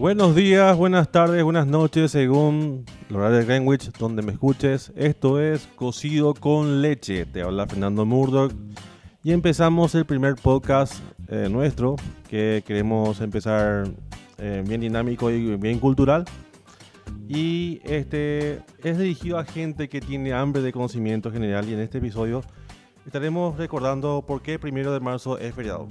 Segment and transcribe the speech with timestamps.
[0.00, 4.94] Buenos días, buenas tardes, buenas noches, según el horario de Greenwich, donde me escuches.
[4.96, 7.26] Esto es Cocido con Leche.
[7.26, 8.50] Te habla Fernando Murdoch.
[9.22, 10.94] Y empezamos el primer podcast
[11.28, 11.96] eh, nuestro,
[12.30, 13.88] que queremos empezar
[14.38, 16.24] eh, bien dinámico y bien cultural.
[17.28, 21.68] Y este es dirigido a gente que tiene hambre de conocimiento general.
[21.68, 22.40] Y en este episodio
[23.04, 25.88] estaremos recordando por qué el primero de marzo es feriado.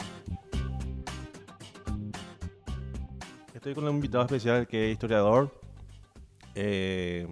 [3.60, 5.52] Estoy con un invitado especial que es historiador,
[6.55, 7.27] eh,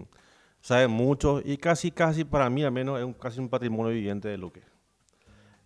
[0.59, 4.27] sabe mucho y casi, casi para mí al menos es un, casi un patrimonio viviente
[4.27, 4.62] de Luque.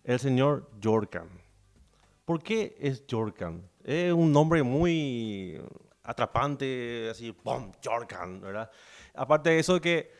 [0.04, 1.26] El señor Jorkan.
[2.24, 3.68] ¿Por qué es Jorkan?
[3.82, 5.60] Es un nombre muy
[6.04, 7.72] atrapante, así, ¡pum!
[7.84, 8.70] Jorkan, ¿verdad?
[9.16, 10.12] Aparte de eso que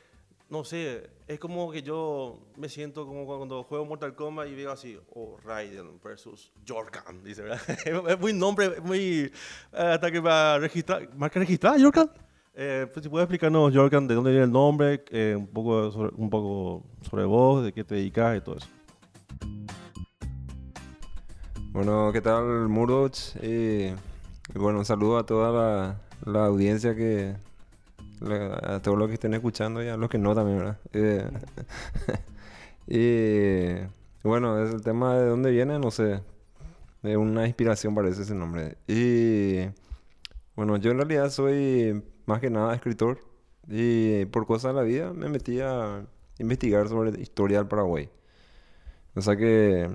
[0.53, 4.71] no sé, es como que yo me siento como cuando juego Mortal Kombat y veo
[4.71, 7.63] así, oh, Raiden versus Jorkan, dice, ¿verdad?
[8.11, 9.33] es muy nombre, muy...
[9.73, 12.11] hasta que va a registrar, marca registrada, Jorkan.
[12.53, 16.13] Eh, pues si puedes explicarnos, Jorkan, de dónde viene el nombre, eh, un, poco sobre,
[16.17, 18.69] un poco sobre vos, de qué te dedicas y todo eso.
[21.71, 23.17] Bueno, ¿qué tal, Murdoch?
[23.43, 23.95] Y
[24.53, 27.37] bueno, un saludo a toda la audiencia que
[28.31, 30.79] a todos los que estén escuchando y a los que no también, ¿verdad?
[30.93, 31.29] Eh,
[34.23, 36.23] y bueno, es el tema de dónde viene, no sé.
[37.03, 38.77] De una inspiración parece ese nombre.
[38.87, 39.67] Y
[40.55, 43.19] bueno, yo en realidad soy más que nada escritor.
[43.69, 46.05] Y por cosas de la vida me metí a
[46.39, 48.09] investigar sobre historia del Paraguay.
[49.15, 49.91] O sea que,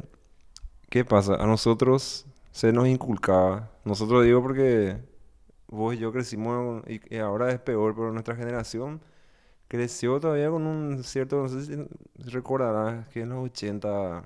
[0.89, 1.35] ¿qué pasa?
[1.35, 4.97] A nosotros se nos inculcaba, nosotros digo porque
[5.67, 9.01] vos y yo crecimos y, ahora es peor, pero nuestra generación
[9.67, 14.23] creció todavía con un cierto, no sé si recordarás que en los 80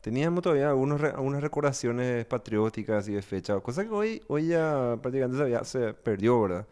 [0.00, 5.64] teníamos todavía algunos, algunas recordaciones patrióticas y de fecha, cosa que hoy, hoy ya prácticamente
[5.64, 6.66] se, se perdió, ¿verdad?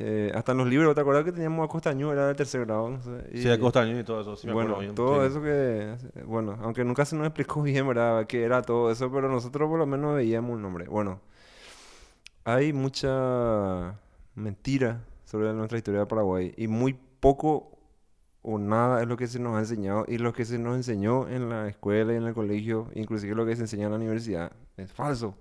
[0.00, 2.12] Eh, hasta en los libros, ¿te acuerdas que teníamos a Costañú?
[2.12, 2.90] Era del tercer grado.
[2.90, 2.98] No
[3.32, 5.96] y, sí, a Costañú y todo eso, sí me bueno, acuerdo todo eso que...
[6.24, 8.26] Bueno, aunque nunca se nos explicó bien, ¿verdad?
[8.26, 10.86] Qué era todo eso, pero nosotros por lo menos veíamos un nombre.
[10.86, 11.20] Bueno,
[12.48, 14.00] hay mucha
[14.34, 17.78] mentira sobre nuestra historia de Paraguay y muy poco
[18.40, 21.28] o nada es lo que se nos ha enseñado y lo que se nos enseñó
[21.28, 24.52] en la escuela y en el colegio, inclusive lo que se enseña en la universidad,
[24.78, 25.34] es falso.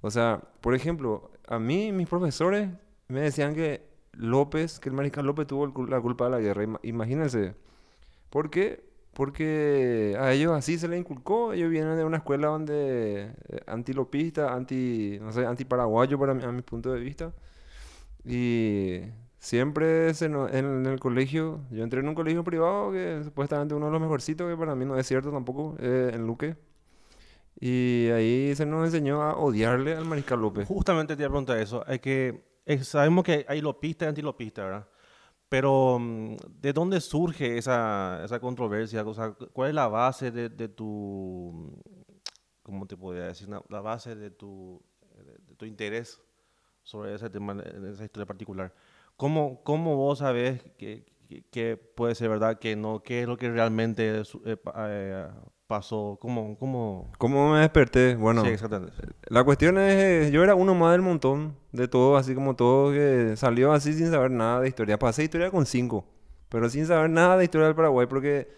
[0.00, 2.68] O sea, por ejemplo, a mí mis profesores
[3.06, 6.64] me decían que López, que el mariscal López tuvo la culpa de la guerra.
[6.82, 7.54] Imagínense.
[8.28, 8.82] ¿Por qué?
[9.14, 11.52] Porque a ellos así se les inculcó.
[11.52, 16.62] Ellos vienen de una escuela donde eh, antilopista, anti, no sé, antiparaguayo para a mi
[16.62, 17.32] punto de vista.
[18.24, 19.00] Y
[19.38, 24.00] siempre en, el colegio, yo entré en un colegio privado que supuestamente uno de los
[24.00, 26.56] mejorcitos, que para mí no es cierto tampoco, eh, en Luque.
[27.60, 30.66] Y ahí se nos enseñó a odiarle al Mariscal López.
[30.66, 31.84] Justamente te iba a preguntar eso.
[31.86, 32.42] Hay que,
[32.82, 34.88] sabemos que hay lopistas y antilopistas, ¿verdad?
[35.54, 39.04] Pero, mm, ¿de dónde surge esa, esa controversia?
[39.04, 41.80] O sea, ¿Cuál es la base de, tu,
[42.64, 43.48] ¿cómo te podría decir?
[43.68, 44.82] La base de tu,
[45.56, 46.20] tu interés
[46.82, 48.74] sobre ese tema, esa historia particular.
[49.16, 51.06] ¿Cómo, cómo vos sabés que,
[51.52, 53.04] que, puede ser verdad, que no?
[53.04, 55.28] ¿Qué es lo que realmente eh, eh,
[55.66, 56.18] pasó?
[56.20, 57.10] ¿Cómo, cómo...
[57.18, 58.16] ¿Cómo me desperté?
[58.16, 58.92] Bueno, sí, exactamente.
[59.28, 63.34] la cuestión es, yo era uno más del montón de todo, así como todo que
[63.36, 64.98] salió así sin saber nada de historia.
[64.98, 66.06] Pasé historia con cinco,
[66.48, 68.48] pero sin saber nada de historia del Paraguay, porque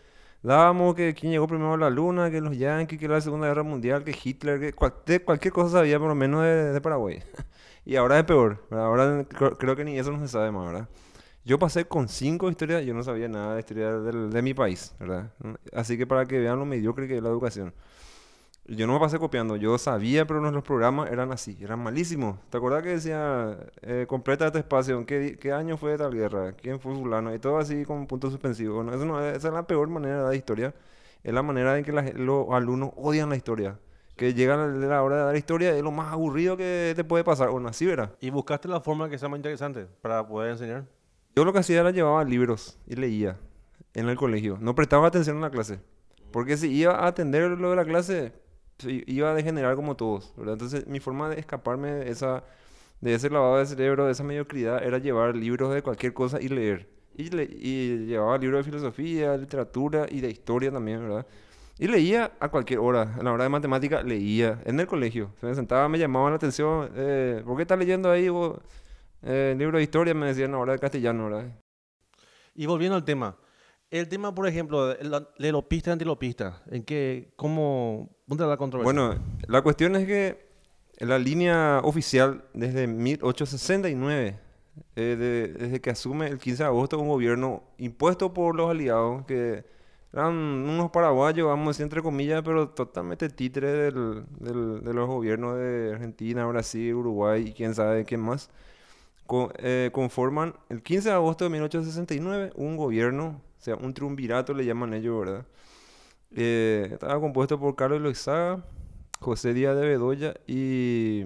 [0.43, 3.63] dábamos que quién llegó primero a la luna, que los yanquis, que la Segunda Guerra
[3.63, 7.23] Mundial, que Hitler, que cualquier cosa sabía por lo menos de, de Paraguay.
[7.85, 9.25] y ahora es peor, ahora
[9.59, 10.89] creo que ni eso no se sabe más, ¿verdad?
[11.47, 15.31] Yo pasé con cinco historias, yo no sabía nada de historia de mi país, ¿verdad?
[15.73, 17.73] Así que para que vean lo mediocre que es la educación.
[18.67, 22.37] Yo no me pasé copiando, yo sabía, pero nuestros programas eran así, eran malísimos.
[22.51, 26.51] ¿Te acuerdas que decía, eh, completa este espacio, ¿qué, ¿qué año fue tal guerra?
[26.51, 27.33] ¿Quién fue fulano?
[27.33, 28.75] Y todo así con punto suspensivo.
[28.75, 30.75] Bueno, eso no, esa es la peor manera de dar historia.
[31.23, 33.79] Es la manera en que los alumnos odian la historia.
[34.17, 37.23] Que llegan a la hora de dar historia, es lo más aburrido que te puede
[37.23, 37.51] pasar.
[37.51, 38.11] Bueno, así verás.
[38.21, 40.96] ¿Y buscaste la forma que sea más interesante para poder enseñar?
[41.37, 43.37] Yo lo que hacía era llevaba libros y leía
[43.93, 44.57] en el colegio.
[44.59, 45.81] No prestaba atención en la clase.
[46.33, 48.33] Porque si iba a atender lo de la clase,
[48.87, 50.33] iba a degenerar como todos.
[50.39, 52.43] Entonces mi forma de escaparme de, esa,
[53.03, 56.49] de ese lavado de cerebro, de esa mediocridad, era llevar libros de cualquier cosa y
[56.49, 56.89] leer.
[57.15, 61.27] Y, y llevaba libros de filosofía, literatura y de historia también, ¿verdad?
[61.79, 63.15] Y leía a cualquier hora.
[63.21, 65.33] A la hora de matemática leía en el colegio.
[65.39, 66.91] Se me sentaba, me llamaban la atención.
[66.97, 68.31] Eh, ¿Por qué estás leyendo ahí?
[68.31, 68.59] Vos?
[69.29, 71.51] Eh, libro de historia me decían ahora de castellano, ¿verdad?
[72.55, 73.37] Y volviendo al tema.
[73.91, 78.93] El tema, por ejemplo, de lopista y antilopista, ¿en qué, cómo, dónde la controversia?
[78.93, 80.47] Bueno, la cuestión es que
[80.99, 84.39] la línea oficial desde 1869,
[84.97, 89.25] eh, de- desde que asume el 15 de agosto un gobierno impuesto por los aliados,
[89.27, 89.65] que
[90.13, 95.07] eran unos paraguayos, vamos a decir entre comillas, pero totalmente títere del, del- de los
[95.07, 98.51] gobiernos de Argentina, Brasil, Uruguay y quién sabe quién más,
[99.59, 104.65] eh, conforman el 15 de agosto de 1869 un gobierno, o sea, un triunvirato le
[104.65, 105.47] llaman ellos, ¿verdad?
[106.33, 108.65] Eh, estaba compuesto por Carlos Loizaga,
[109.21, 111.25] José Díaz de Bedoya y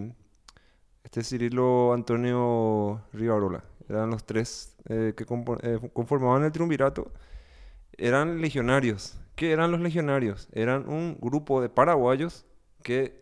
[1.04, 3.64] este Cirilo Antonio Rivarola.
[3.88, 7.10] Eran los tres eh, que conformaban el triunvirato.
[7.98, 9.18] Eran legionarios.
[9.34, 10.48] ¿Qué eran los legionarios?
[10.52, 12.46] Eran un grupo de paraguayos
[12.82, 13.20] que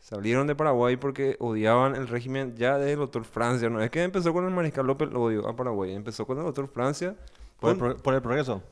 [0.00, 3.68] salieron de Paraguay porque odiaban el régimen ya del doctor Francia.
[3.70, 5.92] No es que empezó con el mariscal López el odio a Paraguay.
[5.94, 7.14] Empezó con el doctor Francia.
[7.60, 8.62] Por el, con- pro- por el progreso.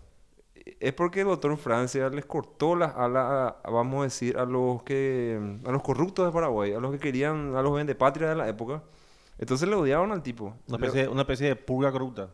[0.81, 4.45] es porque el doctor Francia les cortó las alas, a- a- vamos a decir, a
[4.45, 8.35] los que a los corruptos de Paraguay, a los que querían, a los vendepatria de
[8.35, 8.83] la época.
[9.39, 10.55] Entonces le odiaban al tipo.
[10.69, 12.29] Una Le- especie, una especie de purga corrupta.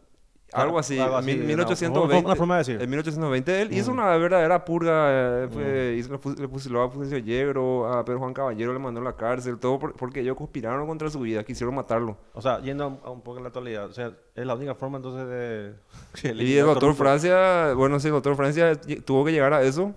[0.55, 2.27] Algo así, mil- una- 1820.
[2.27, 2.83] Una forma de decir.
[2.83, 3.95] En 1820 él hizo Mm.
[3.95, 8.19] una verdadera purga, eh, fue- hizo- le fu- le fusiló a Fulgencio Yegro, a Pedro
[8.21, 11.43] Juan Caballero le mandó a la cárcel, todo por- porque ellos conspiraron contra su vida,
[11.45, 12.17] quisieron matarlo.
[12.33, 13.87] O sea, yendo a un, a un poco en la actualidad.
[13.87, 15.75] O sea, es la única forma entonces de...
[16.35, 16.95] Y el doctor.
[16.95, 18.73] Francia, bueno, sí, el doctor Francia
[19.05, 19.93] tuvo que llegar a eso.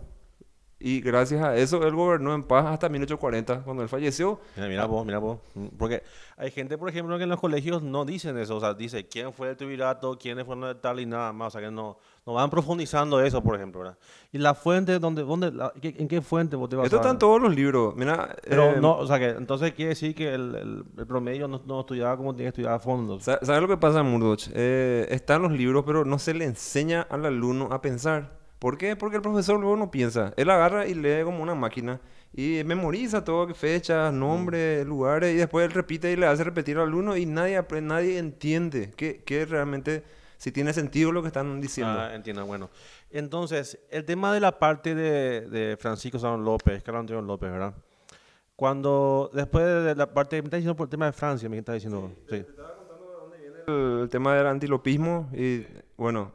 [0.79, 4.39] Y gracias a eso él gobernó en paz hasta 1840, cuando él falleció.
[4.56, 5.39] Mira, mira vos, mira vos.
[5.56, 6.03] Mm, Porque
[6.38, 8.57] hay gente, por ejemplo, que en los colegios no dicen eso.
[8.57, 11.47] O sea, dice quién fue el triunvirato, quiénes fueron de tal y nada más.
[11.47, 11.97] O sea, que no,
[12.27, 13.97] no van profundizando eso, por ejemplo, ¿verdad?
[14.31, 15.51] Y la fuente, ¿dónde, dónde,
[15.81, 17.95] ¿en qué fuente vos te vas Esto a está en todos los libros.
[17.95, 21.47] Mira, Pero eh, no, o sea, que entonces quiere decir que el, el- el promedio
[21.47, 23.19] no, no estudiaba como tiene que estudiar a fondo.
[23.19, 24.44] sa- ¿sabes lo que pasa Murdoch?
[24.53, 28.37] Eh, está en los libros, pero no se le enseña al alumno a pensar.
[28.59, 28.95] ¿Por qué?
[28.95, 30.33] Porque el profesor luego no piensa.
[30.36, 32.00] Él agarra y lee como una máquina
[32.33, 36.83] y memoriza todo, fechas, nombres, lugares, y después él repite y le hace repetir al
[36.83, 40.04] alumno y nadie, nadie entiende que, que realmente
[40.38, 42.00] si tiene sentido lo que están diciendo.
[42.00, 42.69] Ah, entiendo, bueno.
[43.09, 47.74] Entonces, el tema de la parte de, de Francisco San López, Carlos Antonio López, ¿verdad?
[48.56, 51.74] Cuando, después de la parte, me está diciendo por el tema de Francia, me está
[51.74, 52.44] diciendo, sí.
[53.68, 55.65] el, el tema del antilopismo y
[55.95, 56.31] bueno,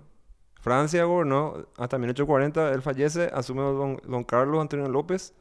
[0.63, 5.35] Francia gobernó hasta 1840, él fallece, asume don, don Carlos Antonio López,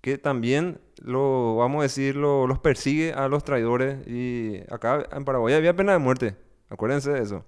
[0.00, 5.24] que también lo, vamos a decir, lo- los persigue a los traidores y acá en
[5.24, 6.36] Paraguay había pena de muerte,
[6.68, 7.44] acuérdense de eso.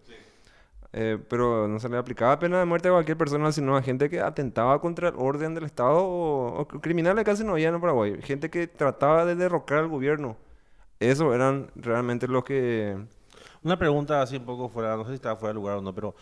[0.93, 4.09] Eh, pero no se le aplicaba pena de muerte a cualquier persona, sino a gente
[4.09, 8.19] que atentaba contra el orden del Estado o, o criminales casi no había en Paraguay,
[8.23, 10.37] gente que trataba de derrocar al gobierno.
[11.01, 12.97] Eso eran realmente los que
[13.65, 15.95] Una pregunta así un poco fuera, no sé si estaba fuera de lugar o no,
[15.95, 16.15] pero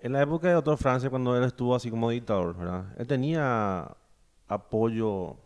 [0.00, 2.84] en la época de Doctor Francia, cuando él estuvo así como dictador, ¿verdad?
[2.98, 3.96] ¿Él tenía
[4.46, 5.36] apoyo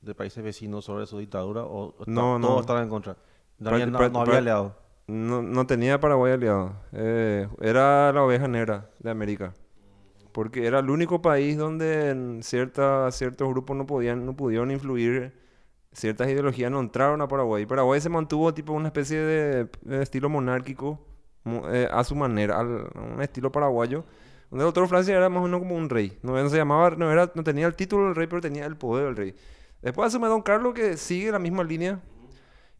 [0.00, 2.46] de países vecinos sobre su dictadura o No, no.
[2.46, 3.16] todos estaban en contra?
[3.58, 4.72] No había, no, no había aliados.
[5.06, 6.72] No, no tenía Paraguay aliado.
[6.92, 9.54] Eh, era la oveja negra de América.
[10.32, 15.34] Porque era el único país donde cierta, ciertos grupos no podían, no pudieron influir.
[15.92, 17.66] Ciertas ideologías no entraron a Paraguay.
[17.66, 21.00] Paraguay se mantuvo tipo una especie de, de estilo monárquico
[21.72, 24.04] eh, a su manera, al- un estilo paraguayo.
[24.50, 26.18] Donde el doctor Francia era más o menos como un rey.
[26.22, 29.06] No, se llamaba, no, era, no tenía el título del rey, pero tenía el poder
[29.06, 29.34] del rey.
[29.80, 32.00] Después asume Don Carlos que sigue la misma línea.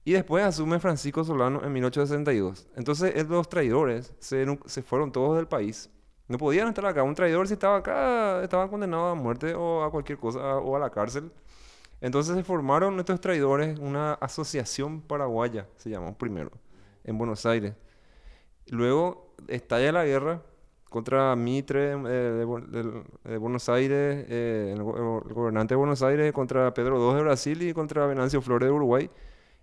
[0.04, 2.68] Y después asume Francisco Solano en 1862.
[2.76, 5.90] Entonces, es- los traidores se fueron todos del país.
[6.26, 7.02] No podían estar acá.
[7.02, 10.78] Un traidor, si estaba acá, estaba condenado a muerte o a cualquier cosa, o a
[10.78, 11.30] la cárcel.
[12.00, 16.50] Entonces, se formaron estos traidores, una asociación paraguaya, se llamó primero,
[17.04, 17.74] en Buenos Aires.
[18.68, 20.42] Luego estalla la guerra
[20.88, 24.84] contra Mitre eh, de, del- de Buenos Aires, eh, el, el
[25.34, 29.10] gobernante de Buenos Aires, contra Pedro II de Brasil y contra Venancio Flores de Uruguay.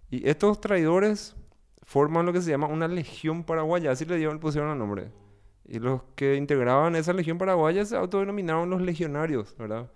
[0.10, 1.36] Y estos traidores
[1.84, 5.12] forman lo que se llama una legión paraguaya, así le dieron, pusieron el nombre.
[5.66, 9.90] Y los que integraban esa legión paraguaya se autodenominaron los legionarios, ¿verdad?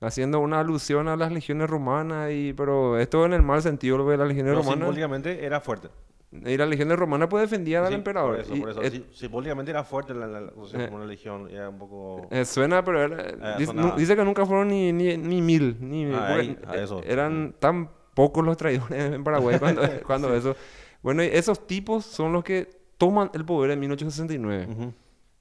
[0.00, 4.08] Haciendo una alusión a las legiones romanas, y, pero esto en el mal sentido, lo
[4.08, 4.78] de las legiones Pero romanas.
[4.78, 5.88] simbólicamente era fuerte.
[6.32, 8.30] Y las legiones romanas pues defendían al Sí, emperador.
[8.36, 8.82] Por eso, Y por eso.
[8.82, 10.84] et- Sí, simbólicamente era fuerte la, la, la- o sea, Eh.
[10.86, 11.48] como una legión.
[11.50, 12.26] Era un poco...
[12.30, 13.22] Eh, suena, pero era-
[13.54, 15.76] Eh, dice, dice que nunca fueron ni, ni, ni mil.
[15.80, 17.02] Ni, Ah, ahí, a eso.
[17.04, 20.56] Eran tan pocos los traidores en Paraguay cuando, cuando eso.
[21.02, 24.68] Bueno, esos tipos son los que toman el poder en 1869.
[24.70, 24.92] Ujú.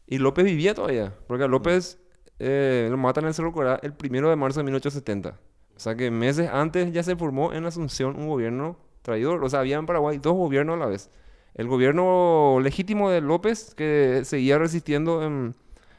[0.07, 2.00] Y López vivía todavía, porque a López
[2.39, 5.38] eh, lo matan en el Cerro Corá el primero de marzo de 1870.
[5.75, 9.43] O sea que meses antes ya se formó en Asunción un gobierno traidor.
[9.43, 11.10] O sea, había en Paraguay dos gobiernos a la vez.
[11.53, 15.53] El gobierno legítimo de López, que seguía resistiendo en,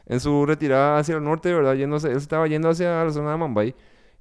[0.06, 1.75] en su retirada hacia el norte, ¿verdad?
[1.75, 3.75] Yéndose, él estaba yendo hacia la zona de Mambay.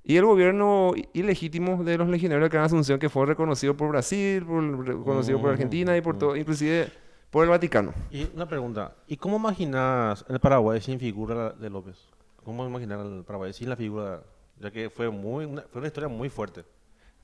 [0.03, 4.43] Y el gobierno ilegítimo de los legionarios de Gran Asunción, que fue reconocido por Brasil,
[4.45, 6.19] por- reconocido por Mm, Argentina y por mm.
[6.19, 6.91] todo, inclusive
[7.29, 7.93] por el Vaticano.
[8.09, 11.97] Y una pregunta, ¿y cómo imaginas el Paraguay sin figura de López?
[12.43, 14.23] ¿Cómo imaginar el Paraguay sin la figura?
[14.59, 16.63] Ya que fue muy una, fue una historia muy fuerte.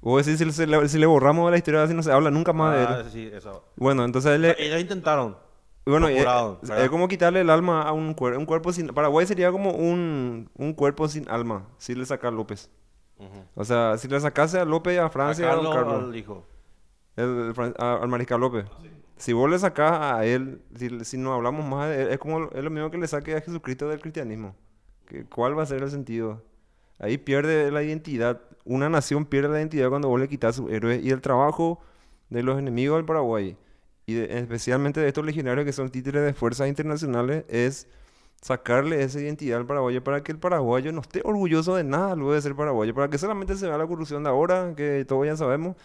[0.01, 2.53] O si, se le, si le borramos de la historia, así no se habla nunca
[2.53, 3.11] más de Ah, él.
[3.11, 3.63] sí, eso.
[3.75, 5.37] Bueno, entonces él, Ellos intentaron.
[5.85, 6.25] Bueno, es,
[6.89, 8.37] como quitarle el alma a un cuerpo.
[8.39, 8.87] Un cuerpo sin...
[8.87, 12.69] Paraguay sería como un, un cuerpo sin alma, si le saca a López.
[13.55, 16.09] O sea, si le sacase a López y a Francia, A a don Carlos, Carlos,
[16.09, 16.43] al hijo.
[17.15, 18.65] el- el Fran- a- al Mariscal López.
[19.15, 22.51] Si vos le sacás a él, si, si no hablamos más de él, es como
[22.51, 24.55] es lo mismo que le saque a Jesucristo del cristianismo.
[25.33, 26.43] ¿Cuál va a ser el sentido?
[26.99, 28.41] Ahí pierde la identidad.
[28.65, 31.03] Una nación pierde la identidad cuando vos le quitas a sus héroes.
[31.03, 31.79] Y el trabajo
[32.29, 33.55] de los enemigos del Paraguay,
[34.05, 37.87] y de- especialmente de estos legionarios que son títeres de fuerzas internacionales, es
[38.41, 42.33] sacarle esa identidad al paraguayo para que el paraguayo no esté orgulloso de nada luego
[42.33, 45.35] de ser paraguayo, para que solamente se vea la corrupción de ahora, que todos ya
[45.35, 45.75] sabemos,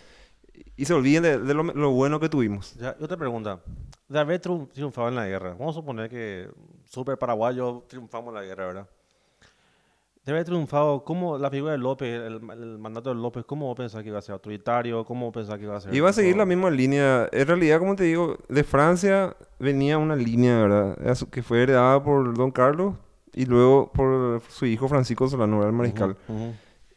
[0.77, 2.75] y se olviden de, de lo, lo bueno que tuvimos.
[2.75, 3.61] Ya, otra pregunta.
[4.07, 6.49] De haber triun- triunfado en la guerra, vamos a suponer que
[6.85, 8.89] super paraguayo triunfamos en la guerra, ¿verdad?
[10.25, 14.03] De haber triunfado, ¿cómo la figura de López, el, el mandato de López, cómo pensás
[14.05, 15.05] que iba a ser autoritario?
[15.05, 15.93] ¿Cómo pensás que iba a ser?
[15.93, 17.29] Iba a seguir la misma línea.
[17.33, 21.19] En realidad, como te digo, de Francia venía una línea, ¿verdad?
[21.31, 22.95] Que fue heredada por Don Carlos
[23.35, 26.17] y luego por su hijo Francisco Solano, el mariscal.
[26.29, 26.53] Ujú, ujú.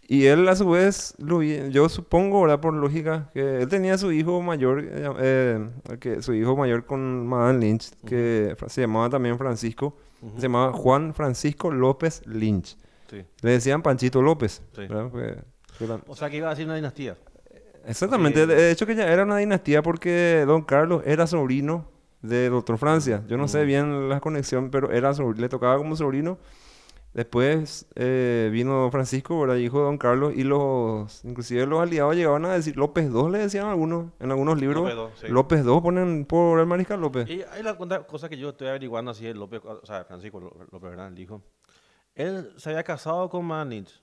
[0.08, 2.60] Y él, a su vez, lo yo supongo, ¿verdad?
[2.60, 5.68] Por lógica, que él tenía su hijo mayor, eh, eh,
[6.00, 9.98] que su hijo mayor con Madame Lynch, que fra- se llamaba también Francisco,
[10.36, 12.78] se llamaba Juan Francisco López Lynch.
[13.10, 13.24] Sí.
[13.42, 14.88] Le decían Panchito López, Sí.
[16.08, 17.18] O sea que iba a ser una dinastía.
[17.86, 18.48] Exactamente, Sí.
[18.48, 21.88] de hecho que ya era una dinastía porque Don Carlos era sobrino
[22.22, 23.24] de Doctor Francia.
[23.28, 23.68] Yo no sé Mm.
[23.68, 26.38] bien la conexión, pero era sobr- le tocaba como sobrino.
[27.14, 29.56] Después eh, vino Francisco, ¿verdad?
[29.56, 33.38] hijo de Don Carlos, y los, inclusive los aliados llegaban a decir López II, le
[33.38, 34.94] decían algunos, en algunos libros.
[34.94, 35.34] López II, sí.
[35.34, 37.30] López II ponen por el mariscal López.
[37.30, 40.54] Y hay la cosa que yo estoy averiguando así, el López, o sea, Francisco Ló-
[40.72, 41.08] López, ¿verdad?
[41.08, 41.42] El hijo.
[42.16, 44.02] Él se había casado con Manich.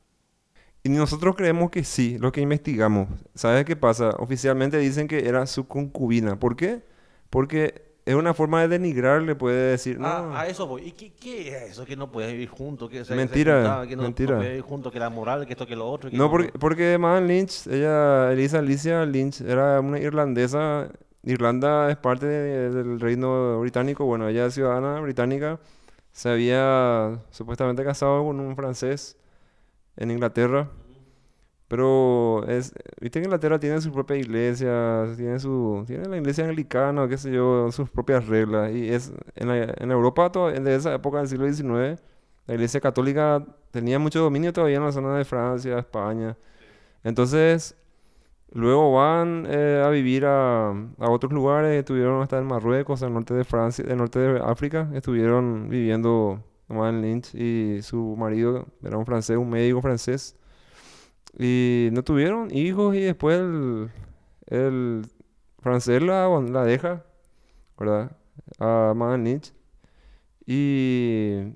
[0.84, 3.08] Y nosotros creemos que sí, lo que investigamos.
[3.34, 4.10] ¿Sabes qué pasa?
[4.18, 6.38] Oficialmente dicen que era su concubina.
[6.38, 6.82] ¿Por qué?
[7.30, 10.82] Porque es una forma de denigrar, le puede decir, no, Ah, a eso voy.
[10.88, 11.84] ¿Y qué, qué es eso?
[11.84, 12.90] Que no puedes vivir juntos.
[12.90, 14.32] Que se- se Mentira, que no, mentira.
[14.32, 16.10] No puedes vivir juntos, que la moral, que esto, que lo otro.
[16.10, 20.88] que No, porque, porque Lynch, ella, Elisa Alicia Lynch, era una irlandesa.
[21.24, 24.04] Irlanda es parte de- del reino británico.
[24.04, 25.60] Bueno, ella es ciudadana británica.
[26.12, 29.16] Se había supuestamente casado con un francés
[29.96, 30.70] en Inglaterra.
[31.68, 37.08] Pero es, viste que Inglaterra tiene su propia iglesia, tiene su, tiene la iglesia anglicana,
[37.08, 38.72] qué sé yo, sus propias reglas.
[38.72, 41.98] Y es, en, la- en Europa, de esa época del siglo XIX,
[42.46, 46.36] la iglesia católica tenía mucho dominio todavía en la zona de Francia, España.
[47.04, 47.76] Entonces,
[48.52, 53.34] luego van eh, a vivir a, a otros lugares, estuvieron hasta en Marruecos, al norte
[53.34, 59.06] de Francia, del norte de África, estuvieron viviendo Madame Lynch y su marido era un
[59.06, 60.36] francés, un médico francés.
[61.38, 63.90] Y no tuvieron hijos y después el,
[64.46, 65.02] el
[65.60, 67.04] francés la, la deja,
[67.78, 68.16] ¿verdad?
[68.58, 69.52] A Madame Lynch.
[70.46, 71.54] Y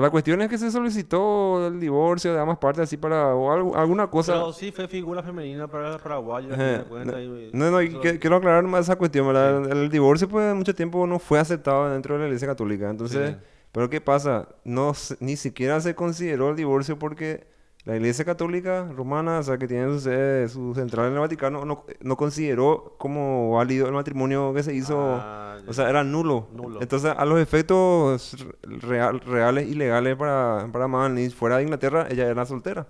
[0.00, 3.76] la cuestión es que se solicitó el divorcio de ambas partes así para o algo-
[3.76, 4.32] alguna cosa.
[4.32, 6.48] Pero sí fue figura femenina para el paraguayo.
[6.54, 9.70] y- No, no, y que- quiero aclarar más esa cuestión, ¿verdad?
[9.70, 12.88] El, el divorcio, pues, mucho tiempo no fue aceptado dentro de la Iglesia Católica.
[12.88, 13.36] Entonces, Sí.
[13.70, 14.48] ¿pero qué pasa?
[14.64, 17.46] No, ni siquiera se consideró el divorcio porque
[17.84, 21.64] la Iglesia Católica Romana, o sea, que tiene su, sede- su central en el Vaticano,
[21.64, 24.96] no, no consideró como válido el matrimonio que se hizo.
[25.00, 25.58] Ah.
[25.66, 26.48] O sea, era nulo.
[26.52, 26.80] Nulo.
[26.80, 30.86] Entonces, a los efectos real- reales y legales para, para
[31.34, 32.86] fuera de Inglaterra, ella era soltera.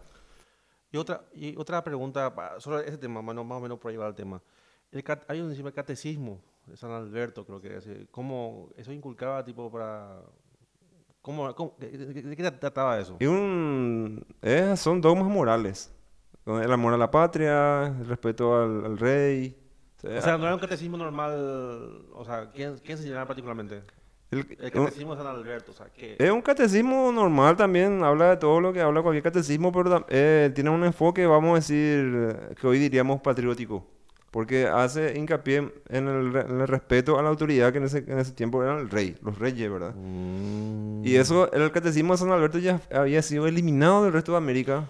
[0.91, 3.97] Y otra, y otra pregunta sobre ese tema, más, o- más o menos por ahí
[3.97, 4.43] va el tema.
[4.91, 7.87] El hay un encima catecismo de San Alberto, creo que es.
[7.87, 10.21] eh, ¿Cómo eso inculcaba, tipo, para.
[11.23, 13.17] ¿Cómo, cómo- de, de- de- qué trataba eso?
[13.21, 15.93] Y un, eh, son dogmas morales.
[16.45, 19.57] El amor a la patria, el respeto al, al rey.
[20.05, 22.07] O sea, no era un catecismo normal.
[22.13, 23.83] O sea, ¿quién, quién se llenaba particularmente?
[24.33, 26.17] el- El un- catecismo de San Alberto, o sea, que.
[26.19, 30.51] es un catecismo normal también, habla de todo lo que habla cualquier catecismo, pero eh,
[30.55, 33.87] tiene un enfoque, vamos a decir, que hoy diríamos patriótico.
[34.33, 38.19] Porque hace hincapié en el, en el respeto a la autoridad que en ese, en
[38.19, 39.95] ese tiempo eran el rey, los reyes, ¿verdad?
[39.95, 41.05] Mm.
[41.05, 44.89] Y eso, el catecismo de San Alberto ya había sido eliminado del resto de América.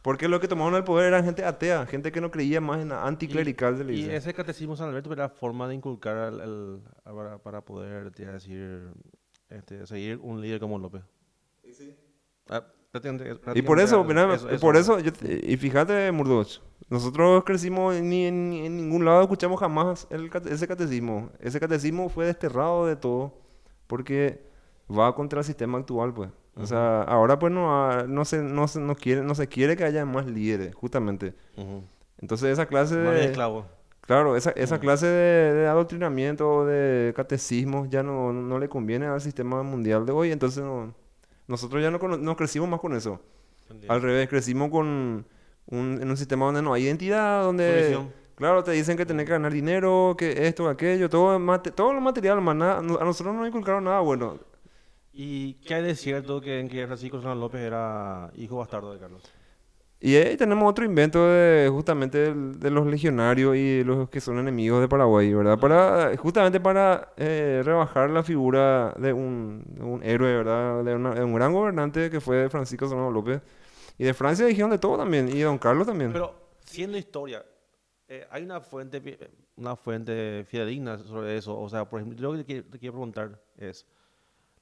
[0.00, 2.90] Porque los que tomaron el poder eran gente atea, gente que no creía más en
[2.90, 6.40] la anticlerical de la Y ese catecismo de San Alberto era forma de inculcar al,
[6.42, 8.82] al- para, para poder, te decir,
[9.48, 11.02] este, seguir un líder como López.
[12.50, 12.62] Ah,
[13.54, 18.76] Y por eso, mira, por eso, yo y fíjate, Murdoch, nosotros crecimos ni en, en
[18.76, 21.30] ningún lado escuchamos jamás el, ese catecismo.
[21.40, 23.34] Ese catecismo fue desterrado de todo
[23.86, 24.42] porque
[24.88, 26.30] va contra el sistema actual, pues.
[26.56, 29.84] O sea, ahora pues no, no, se, no, se, no, quiere, no se quiere que
[29.84, 31.34] haya más líderes, justamente.
[32.20, 33.24] Entonces esa clase de...
[33.24, 33.66] esclavo.
[34.02, 39.20] Claro, esa, esa clase de, de, adoctrinamiento, de catecismo, ya no, no, le conviene al
[39.20, 40.30] sistema mundial de hoy.
[40.30, 40.62] Entonces
[41.46, 43.20] nosotros ya no, no crecimos más con eso.
[43.88, 45.26] Al revés, crecimos con
[45.66, 47.98] un, en un sistema donde no hay identidad, donde...
[48.36, 52.40] Claro, te dicen que tenés que ganar dinero, que esto, aquello, todo, todo lo material,
[52.40, 54.40] más nada, a nosotros no nos inculcaron nada bueno.
[55.12, 58.98] ¿Y qué hay de cierto que en que Francisco Solano López era hijo bastardo de
[58.98, 59.22] Carlos?
[60.04, 64.82] Y ahí tenemos otro invento de justamente de, los legionarios y los que son enemigos
[64.82, 65.58] de Paraguay, ¿verdad?
[65.58, 70.84] Para, justamente para eh, rebajar la figura de un, un héroe, ¿verdad?
[70.84, 73.40] De, de, un gran gobernante que fue Francisco Solano López.
[73.96, 76.12] Y de Francia dijeron de todo también, y de Don Carlos también.
[76.12, 76.34] Pero
[76.66, 77.42] siendo historia,
[78.06, 79.00] eh, hay una fuente,
[79.56, 81.58] una fuente fidedigna sobre eso.
[81.58, 83.86] O sea, por ejemplo, lo que te quiero preguntar es,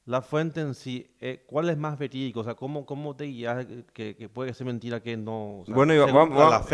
[0.04, 2.40] la fuente en sí, eh, ¿cuál es más verídico?
[2.40, 5.62] O sea, ¿cómo, cómo te guías que, puede ser mentira que no?
[5.68, 6.28] bueno, y, vamos,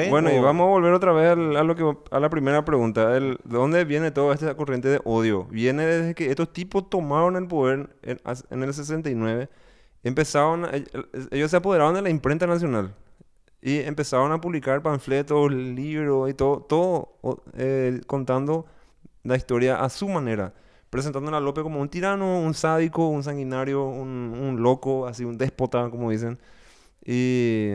[0.09, 3.11] bueno y vamos a volver otra vez a, lo que, a la primera pregunta.
[3.11, 5.45] ¿De dónde viene toda esta corriente de odio?
[5.45, 8.19] Viene desde que estos tipos tomaron el poder en,
[8.51, 9.51] en el 69,
[10.03, 10.67] empezaron,
[11.31, 12.95] ellos se apoderaron de la imprenta nacional
[13.61, 18.65] y empezaron a publicar panfletos, libros y todo, todo eh, contando
[19.23, 20.55] la historia a su manera
[20.91, 25.91] presentando a López como un tirano, un sádico, un sanguinario, un, loco, así, un déspota,
[25.91, 26.39] como dicen.
[27.05, 27.75] Y,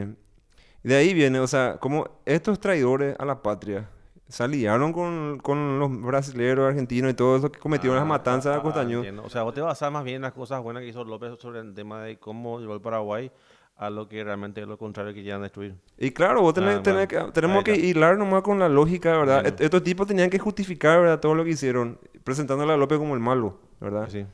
[0.83, 3.89] de ahí viene, o sea, como estos traidores a la patria
[4.27, 8.53] se aliaron con, con los brasileños, argentinos y todo eso que cometieron las ah, matanzas
[8.53, 9.03] de ah, Costañú.
[9.23, 11.59] o sea, vos te basás más bien en las cosas buenas que hizo López sobre
[11.59, 13.31] el tema de cómo llegó el Paraguay
[13.75, 15.75] a lo que realmente es lo contrario que quieran destruir.
[15.97, 19.45] Y claro, vos tenés, ah, que, tenemos que hilar nomás con la lógica, ¿verdad?
[19.59, 21.19] Estos tipos tenían que justificar, ¿verdad?
[21.19, 24.07] Todo lo que hicieron, presentándole a López como el malo, ¿verdad?
[24.09, 24.25] Sí.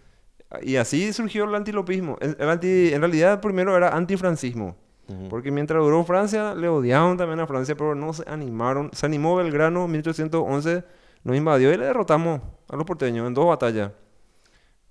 [0.62, 2.18] Y así surgió el antilopismo.
[2.20, 4.76] El, anti, en realidad, primero era antifrancismo.
[5.28, 8.92] Porque mientras duró Francia, le odiaban también a Francia, pero no se animaron.
[8.94, 10.84] Se animó Belgrano en 1811,
[11.24, 13.92] nos invadió y le derrotamos a los porteños en dos batallas.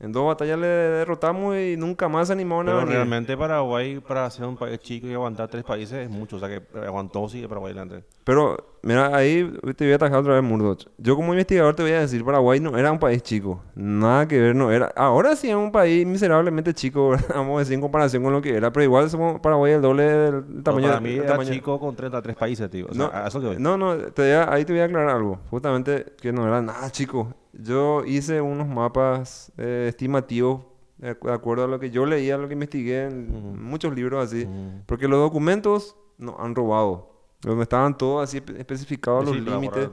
[0.01, 4.31] En dos batallas le derrotamos y nunca más se animó a Pero realmente Paraguay, para
[4.31, 6.37] ser un país chico y aguantar tres países, es mucho.
[6.37, 8.05] O sea, que aguantó sí Paraguay adelante.
[8.23, 10.87] Pero, mira, ahí te voy a atajar otra vez, Murdoch.
[10.99, 13.61] Yo como investigador te voy a decir, Paraguay no era un país chico.
[13.75, 14.93] Nada que ver, no era.
[14.95, 18.55] Ahora sí es un país miserablemente chico, vamos a decir, en comparación con lo que
[18.55, 18.73] era.
[18.73, 20.89] Pero igual somos Paraguay el doble del tamaño.
[20.89, 22.87] para mí era chico con 33 países, tío.
[22.89, 25.41] O sea, no, eso que no, no, ahí te voy a aclarar algo.
[25.51, 27.35] Justamente que no era nada chico.
[27.53, 30.65] Yo hice unos mapas eh, estimativos
[30.99, 34.49] de acuerdo a lo que yo leía, lo que investigué en muchos libros así.
[34.87, 37.17] Porque los documentos nos han robado.
[37.41, 39.89] Donde estaban todos así especificados los límites.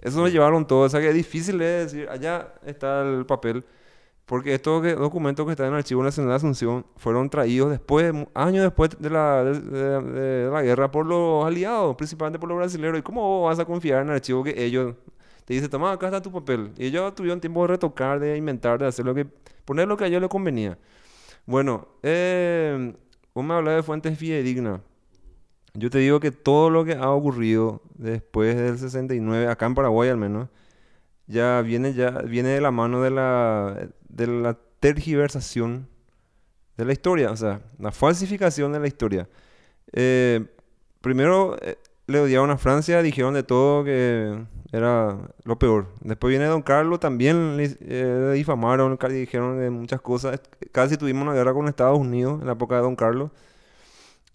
[0.00, 0.80] Eso nos llevaron todo.
[0.80, 3.64] O sea que es difícil de decir, allá está el papel.
[4.26, 8.62] Porque estos documentos que están en el Archivo Nacional de Asunción fueron traídos después, años
[8.62, 12.98] después de la, de la guerra por los aliados, principalmente por los brasileños.
[12.98, 14.94] ¿Y cómo vas a confiar en el archivo que ellos
[15.50, 16.70] te dice, toma, acá está tu papel.
[16.78, 19.24] Y ellos tuvieron tiempo de retocar, de inventar, de hacer lo que,
[19.64, 20.78] poner lo que a ellos les convenía.
[21.44, 22.94] Bueno, eh,
[23.34, 24.80] vos me hablas de fuentes fidedignas.
[25.74, 30.08] Yo te digo que todo lo que ha ocurrido después del 69, acá en Paraguay
[30.08, 30.48] al menos,
[31.26, 35.88] ya viene, ya viene de la mano de la, de la tergiversación
[36.76, 39.28] de la historia, o sea, la falsificación de la historia.
[39.94, 40.46] Eh,
[41.00, 45.88] primero eh, le odiaron a Francia, dijeron de todo que era lo peor.
[46.00, 50.40] Después viene Don Carlos, también le eh, difamaron, dijeron de muchas cosas.
[50.72, 53.30] Casi tuvimos una guerra con Estados Unidos en la época de Don Carlos.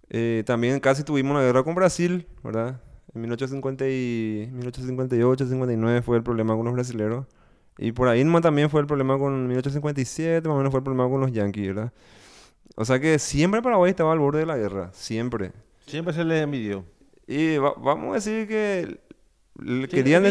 [0.10, 2.82] Eh, también casi tuvimos una guerra con Brasil, ¿verdad?
[3.14, 7.26] En 1850 y 1858, 59 fue el problema con los brasileños.
[7.78, 11.10] Y por ahí también fue el problema con 1857, más o menos fue el problema
[11.10, 11.92] con los yanquis, ¿verdad?
[12.76, 15.52] O sea que siempre Paraguay estaba al borde de la guerra, siempre.
[15.86, 16.84] Siempre se les envidió.
[17.28, 19.00] Y vamos a decir que
[19.90, 20.24] querían,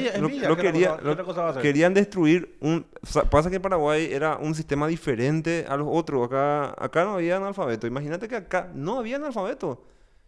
[1.62, 2.87] querían destruir un
[3.30, 7.87] pasa que Paraguay era un sistema diferente a los otros acá acá no había analfabeto
[7.87, 9.82] imagínate que acá no había analfabeto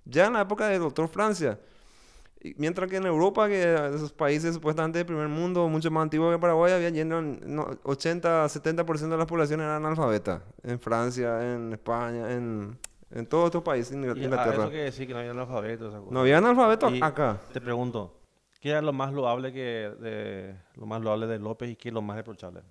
[0.05, 1.59] ya en la época del doctor Francia
[2.57, 6.41] mientras que en Europa que esos países supuestamente del primer mundo mucho más antiguos que
[6.41, 7.19] Paraguay había lleno
[7.83, 12.79] 80 70% de la población era analfabeta en Francia en España en
[13.11, 14.53] en todos estos países en Inglaterra.
[14.53, 16.07] eso quiere decir que no había analfabeto.
[16.11, 17.41] No había analfabeto acá.
[17.53, 18.16] Te pregunto,
[18.67, 21.95] ¿Qué era lo más loable que de, lo más loable de López y qué es
[21.95, 22.63] lo más reprochable?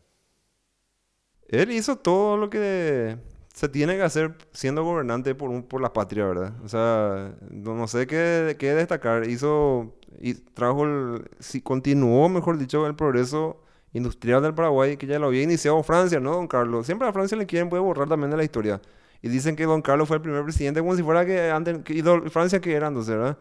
[1.47, 3.15] Él hizo todo lo que
[3.53, 6.53] se tiene que hacer siendo gobernante por, un, por la patria, ¿verdad?
[6.65, 9.29] O sea, no, sé qué, qué, destacar.
[9.29, 15.17] Hizo, y trajo, el, si continuó, mejor dicho, el progreso industrial del Paraguay, que ya
[15.17, 16.86] lo había iniciado Francia, ¿no, don Carlos?
[16.86, 18.81] Siempre a Francia le quieren puede borrar también de la historia.
[19.21, 22.03] Y dicen que don Carlos fue el primer presidente como si fuera que antes, que,
[22.29, 23.38] Francia que era entonces, ¿verdad?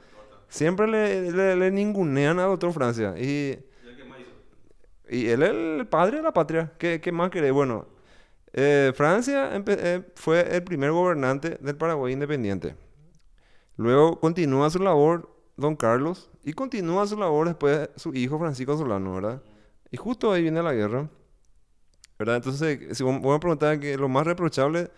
[0.54, 3.12] Siempre le, le, ningunean a otro Francia.
[3.18, 3.58] Y,
[5.08, 6.72] y él es el padre de la patria.
[6.78, 7.50] ¿Qué, qué más querés?
[7.52, 7.88] Bueno,
[8.52, 12.76] eh, Francia eh, fue el primer gobernante del Paraguay independiente.
[13.76, 19.12] Luego continúa su labor don Carlos y continúa su labor después su hijo Francisco Solano,
[19.12, 19.42] ¿verdad?
[19.90, 21.10] Y justo ahí viene la guerra,
[22.16, 22.36] ¿verdad?
[22.36, 24.88] Entonces, si vos me preguntar que lo más reprochable,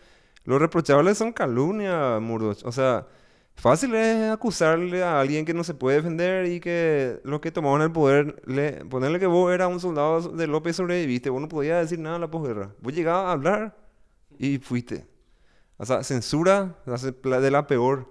[0.44, 2.58] lo reprochable son calumnia, Murdoch.
[2.66, 3.06] O sea,
[3.56, 7.80] Fácil es acusarle a alguien que no se puede defender y que los que tomaban
[7.80, 11.80] el poder, le, ponerle que vos eras un soldado de López sobreviviste, vos no podías
[11.80, 12.70] decir nada en la posguerra.
[12.80, 13.76] Vos llegabas a hablar
[14.38, 15.06] y fuiste.
[15.78, 18.10] O sea, censura de la peor.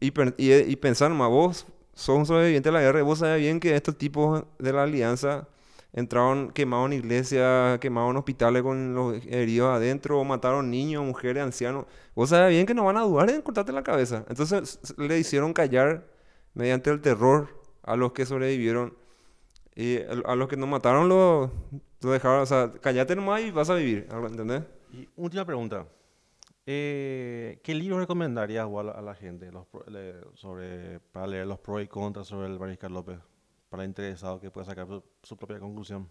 [0.00, 3.40] Y, y, y pensar nomás, vos sos un sobreviviente de la guerra y vos sabés
[3.40, 5.48] bien que estos tipos de la alianza
[5.92, 11.86] entraron, quemaron iglesias, quemaron hospitales con los heridos adentro, mataron niños, mujeres, ancianos.
[12.14, 14.24] Vos sabés bien que no van a dudar en cortarte la cabeza.
[14.28, 16.06] Entonces le hicieron callar
[16.54, 18.96] mediante el terror a los que sobrevivieron.
[19.74, 21.52] Y a los que nos mataron lo,
[22.00, 24.64] dejaron, o sea, callate nomás y vas a vivir, ¿entendés?
[24.92, 25.86] Y última pregunta.
[26.66, 29.50] Eh, ¿Qué libros recomendarías a la, gente
[30.34, 33.18] sobre, para leer los pros y contras sobre el Mariscal López?
[33.68, 34.86] Para el interesado que pueda sacar
[35.22, 36.08] su, propia conclusión?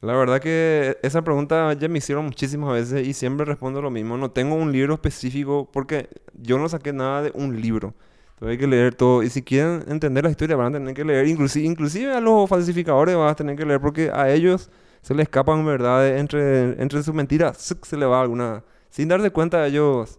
[0.00, 4.16] La verdad que esa pregunta ya me hicieron muchísimas veces y siempre respondo lo mismo.
[4.16, 7.94] No tengo un libro específico porque yo no saqué nada de un libro.
[8.34, 9.22] Entonces hay que leer todo.
[9.22, 11.28] Y si quieren entender la historia van a tener que leer.
[11.28, 14.70] Inclusive, inclusive a los falsificadores van a tener que leer porque a ellos
[15.02, 17.58] se les escapan verdades entre, entre sus mentiras.
[17.58, 18.64] Se le va alguna...
[18.90, 20.18] Sin darse cuenta ellos...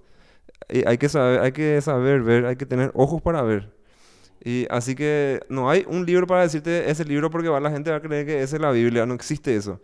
[0.69, 3.69] Eh, hay que, saber, hay que saber ver, hay que tener ojos para ver.
[4.45, 7.91] Y así que no hay un libro para decirte ese libro porque va, la gente
[7.91, 9.06] va a creer que esa es la Biblia.
[9.06, 9.79] No existe eso.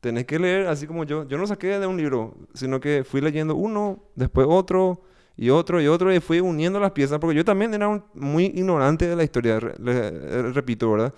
[0.00, 1.26] Tenés que leer así como yo.
[1.26, 5.02] Yo no saqué de un libro, sino que fui leyendo uno, después otro,
[5.36, 9.08] y otro, y otro, y fui uniendo las piezas, porque yo también era muy ignorante
[9.08, 11.12] de la historia, repito, ¿verdad?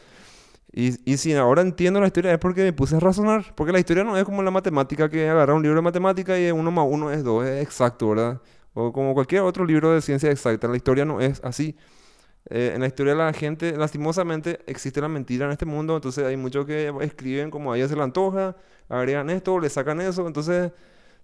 [0.72, 3.78] Y, y, si ahora entiendo la historia es porque me puse a razonar, porque la
[3.78, 6.87] historia no es como la matemática, que agarra un libro de matemática y uno más
[6.88, 8.40] uno es dos, es exacto, ¿verdad?
[8.74, 11.76] O como cualquier otro libro de ciencia exacta, la historia no es así.
[12.48, 16.24] Eh, en la historia de la gente, lastimosamente, existe la mentira en este mundo, entonces
[16.24, 18.56] hay muchos que escriben como a ellos se le antoja,
[18.88, 20.70] agregan esto, le sacan eso, entonces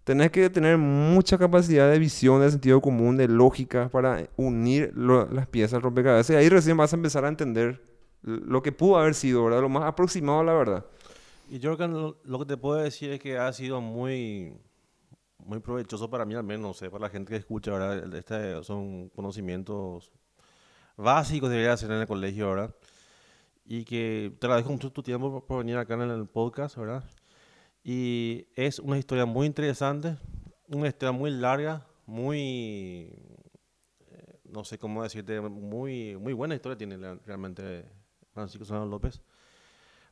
[0.02, 5.46] tenés que tener mucha capacidad de visión, de sentido común, de lógica para unir las
[5.46, 7.80] piezas rompecabezas y ahí recién vas a empezar a entender
[8.22, 9.60] lo que pudo haber sido, ¿verdad?
[9.60, 10.86] Lo más aproximado a la verdad.
[11.48, 14.54] Y yo lo, lo que te puedo decir es que ha sido muy
[15.38, 18.14] muy provechoso para mí al menos, no sé, para la gente que escucha, ¿verdad?
[18.14, 20.12] Este son conocimientos
[20.96, 22.74] básicos debería hacer en el colegio, ¿verdad?
[23.64, 27.04] Y que te agradezco mucho tu tiempo por venir acá en el podcast, ¿verdad?
[27.84, 30.16] Y es una historia muy interesante,
[30.68, 33.10] una historia muy larga, muy,
[34.08, 37.84] eh, no sé cómo decirte, muy, muy buena historia tiene realmente
[38.32, 39.22] Francisco Solano López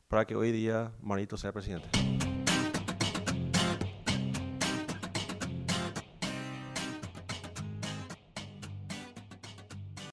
[0.07, 1.89] para que hoy día Marito sea presidente.